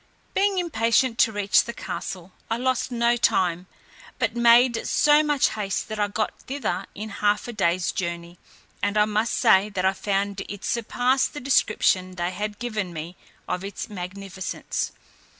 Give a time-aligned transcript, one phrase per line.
[0.33, 3.67] Being impatient to reach the castle, I lost no time;
[4.17, 8.39] but made so much haste, that I got thither in half a day's journey,
[8.81, 13.15] and I must say that I found it surpassed the description they had given me
[13.47, 14.91] of its magnificence.